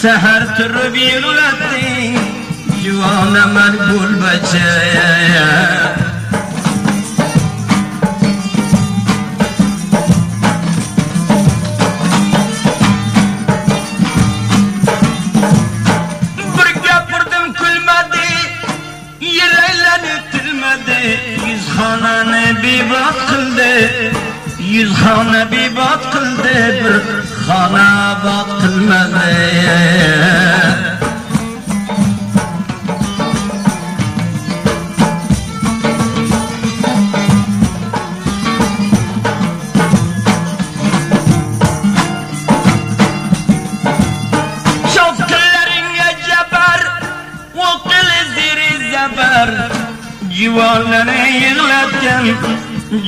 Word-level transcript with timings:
Seher 0.00 0.56
türü 0.56 0.94
bir 0.94 1.24
ulatı, 1.24 1.86
yuvana 2.84 3.46
mergul 3.46 4.20
bacaya. 4.22 5.59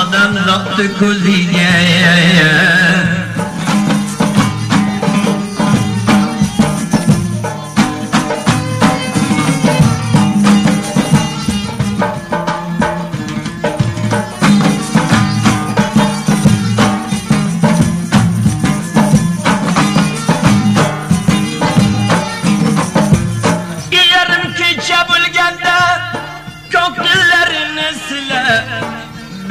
adam 0.00 0.32
zatdy 0.46 0.86
kuligi 0.98 1.64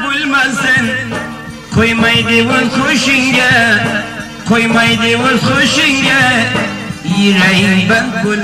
Қайбан 7.31 8.07
кул 8.21 8.41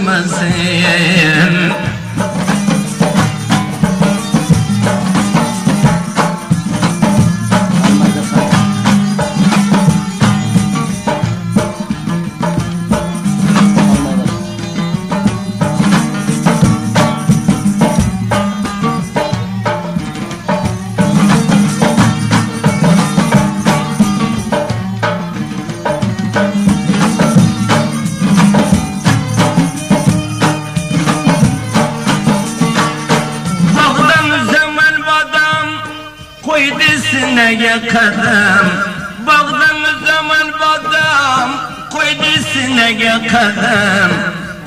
gitsine 42.21 42.89
ge 42.99 43.13
kadam 43.31 44.11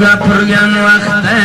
gapırgan 0.00 0.72
vaqtda 0.86 1.38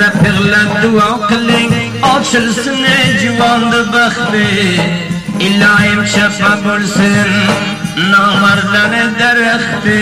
rapiglab 0.00 0.72
duo 0.82 1.08
qiling 1.28 1.70
ochilsin 2.14 2.78
ey 2.96 3.06
jivonda 3.20 3.80
baxti 3.92 4.46
ilohim 5.46 6.00
shafa 6.14 6.52
bo'lsin 6.66 7.16
nomardan 8.12 8.92
e 9.02 9.04
daraxti 9.20 10.00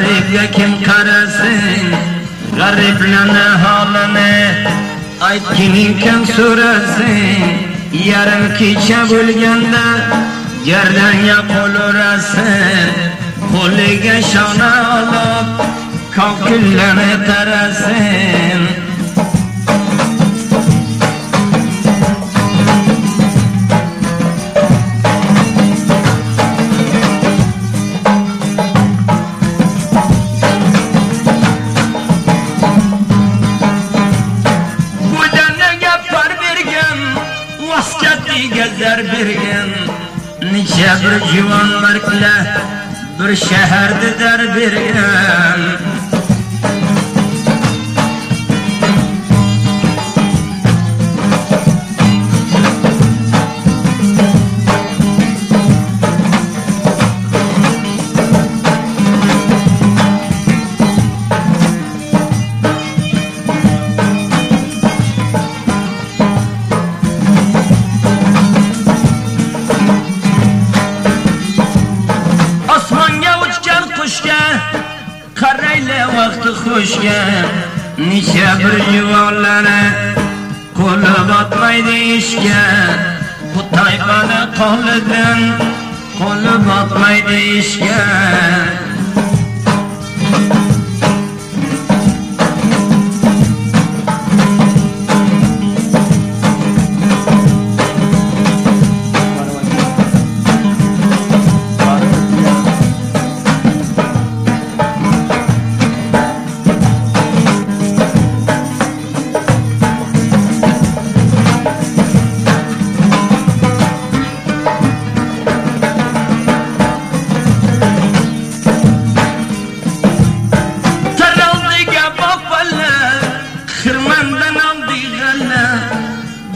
garip 0.00 0.34
ya 0.34 0.50
kim 0.50 0.82
karasın 0.82 1.90
garip 2.58 3.00
nana 3.08 3.48
halını 3.64 4.46
ait 5.20 5.42
kimin 5.56 5.96
kim 5.98 6.26
sürasın 6.26 7.18
yarın 8.06 8.56
kiçe 8.58 8.96
bulganda 9.10 9.84
yerden 10.64 11.12
ya 11.28 11.36
kolurasın 11.48 12.90
kolige 13.52 14.20
şana 14.32 14.90
alıp 14.98 15.46
kalkülleme 16.16 17.26
tarasın 17.26 18.60
Ya 40.84 40.96
bir 41.02 41.26
civanlar 41.32 41.98
kile, 42.06 42.56
bir 43.18 43.36
şehirde 43.36 44.18
der 44.18 44.56
bir 44.56 44.72
yer. 44.72 45.60
halden 84.70 85.52
kolum 86.18 86.70
atmaydı 86.70 87.38
işken 87.38 88.59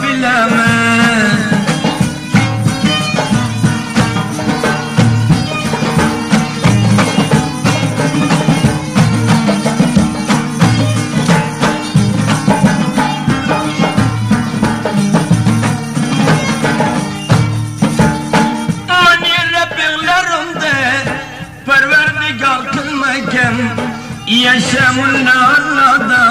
Ya 24.34 24.58
shamun 24.58 25.22
nada 25.30 26.25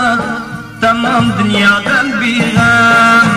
tamam 0.82 1.22
dunya 1.38 1.70
gan 1.86 2.06
be 2.18 2.34
gan 2.50 3.28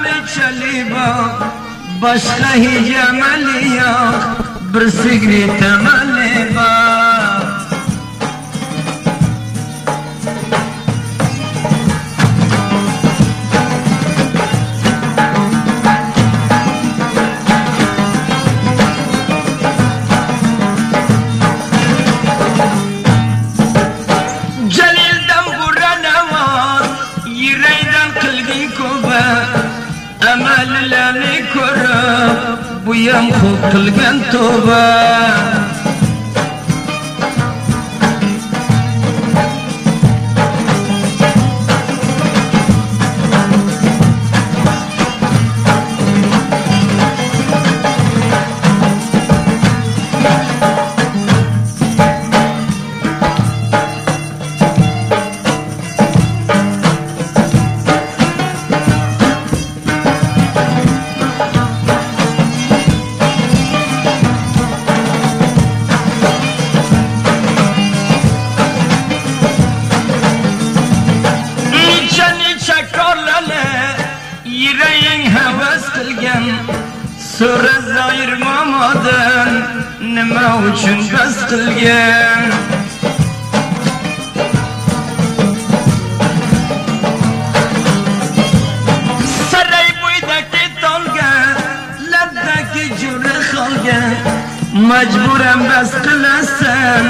ne 0.07 0.15
chali 0.31 0.79
ba 0.87 1.09
bas 1.99 2.23
nahi 2.39 2.71
jamaliya 2.87 3.93
bir 4.71 4.87
signeta 4.87 5.75
»«risks 34.45 35.22
İrän 74.63 75.25
habas 75.35 75.85
kılgan, 75.95 76.45
sür 77.37 77.63
öz 77.77 77.97
ayrmamadın. 78.11 79.53
Nema 80.15 80.47
üçin 80.73 81.01
bas 81.13 81.37
kılgan? 81.51 82.43
Seray 89.51 89.89
bu 90.03 90.09
ýakdy 90.23 90.65
dalgan, 90.83 91.57
laňda 92.13 92.57
gyň 92.75 93.23
salgan. 93.51 94.13
Majburam 94.89 95.61
bas 95.71 95.91
kılasan, 96.05 97.07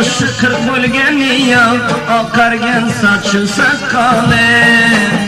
Aşı 0.00 0.26
kırk 0.40 0.78
ölgen 0.78 1.16
iyan, 1.16 1.76
akargen 2.20 2.88
saçı 3.00 3.46
sakkalen 3.48 5.19